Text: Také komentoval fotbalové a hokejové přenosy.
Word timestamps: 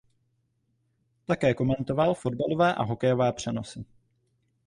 Také 1.25 1.53
komentoval 1.53 2.13
fotbalové 2.13 2.75
a 2.75 2.83
hokejové 2.83 3.33
přenosy. 3.33 3.85